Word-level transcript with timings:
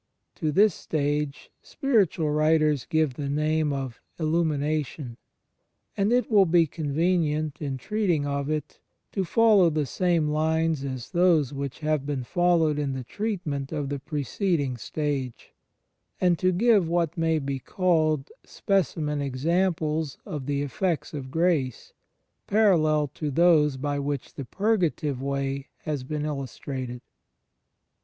To 0.33 0.51
this 0.51 0.73
stage 0.73 1.51
spiritual 1.61 2.31
writers 2.31 2.87
give 2.87 3.13
the 3.13 3.29
name 3.29 3.71
of 3.71 4.01
Illumination; 4.17 5.17
and 5.95 6.11
it 6.11 6.31
will 6.31 6.47
be 6.47 6.65
convenient, 6.65 7.61
in 7.61 7.77
treating 7.77 8.25
of 8.25 8.49
it, 8.49 8.79
to 9.11 9.23
follow 9.23 9.69
the 9.69 9.85
same 9.85 10.27
lines 10.29 10.83
as 10.83 11.11
those 11.11 11.53
which 11.53 11.81
have 11.81 12.03
been 12.03 12.23
followed 12.23 12.79
in 12.79 12.93
the 12.93 13.03
treatment 13.03 13.71
of 13.71 13.89
the 13.89 13.99
preceding 13.99 14.75
stage; 14.75 15.53
and 16.19 16.39
to 16.39 16.51
give 16.51 16.89
what 16.89 17.15
may 17.15 17.37
be 17.37 17.59
called 17.59 18.31
speci 18.43 18.97
men 18.97 19.21
examples 19.21 20.17
of 20.25 20.47
the 20.47 20.63
effects 20.63 21.13
of 21.13 21.29
grace, 21.29 21.93
parallel 22.47 23.07
to 23.09 23.29
those 23.29 23.77
by 23.77 23.99
which 23.99 24.33
the 24.33 24.45
Purgative 24.45 25.21
Way 25.21 25.67
has 25.81 26.01
been 26.03 26.25
illustrated. 26.25 27.01